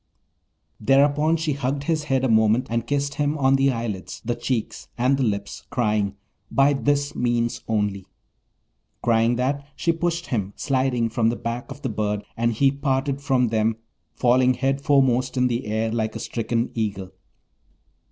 Thereupon 0.79 1.37
she 1.37 1.53
hugged 1.53 1.83
his 1.83 2.05
head 2.05 2.23
a 2.23 2.27
moment, 2.27 2.65
and 2.71 2.87
kissed 2.87 3.13
him 3.13 3.37
on 3.37 3.53
the 3.55 3.69
eyelids, 3.69 4.19
the 4.25 4.33
cheeks, 4.33 4.87
and 4.97 5.15
the 5.15 5.21
lips, 5.21 5.67
crying, 5.69 6.15
'By 6.49 6.73
this 6.73 7.13
means 7.15 7.61
only!' 7.67 8.07
Crying 9.03 9.35
that, 9.35 9.63
she 9.75 9.91
pushed 9.91 10.25
him, 10.25 10.53
sliding, 10.55 11.09
from 11.09 11.29
the 11.29 11.35
back 11.35 11.69
of 11.69 11.83
the 11.83 11.89
bird, 11.89 12.23
and 12.35 12.51
he 12.51 12.71
parted 12.71 13.21
from 13.21 13.49
them, 13.49 13.75
falling 14.15 14.55
headforemost 14.55 15.37
in 15.37 15.45
the 15.45 15.67
air 15.67 15.91
like 15.91 16.15
a 16.15 16.19
stricken 16.19 16.71
eagle. 16.73 17.11